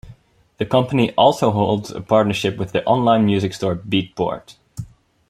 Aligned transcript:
The 0.57 0.65
company 0.65 1.13
also 1.13 1.51
holds 1.51 1.91
a 1.91 2.01
partnership 2.01 2.57
with 2.57 2.71
the 2.71 2.83
online 2.85 3.23
music 3.23 3.53
store 3.53 3.75
Beatport. 3.75 4.55